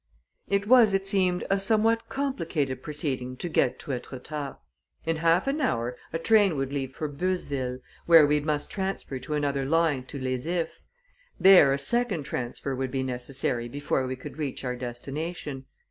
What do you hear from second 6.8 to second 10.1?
for Beuzeville, where we must transfer to another line